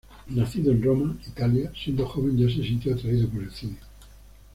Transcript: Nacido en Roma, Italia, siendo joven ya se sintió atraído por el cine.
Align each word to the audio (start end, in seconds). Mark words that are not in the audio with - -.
Nacido 0.35 0.71
en 0.71 0.81
Roma, 0.81 1.15
Italia, 1.27 1.71
siendo 1.75 2.07
joven 2.07 2.35
ya 2.35 2.49
se 2.49 2.63
sintió 2.63 2.95
atraído 2.95 3.29
por 3.29 3.43
el 3.43 3.51
cine. 3.51 3.77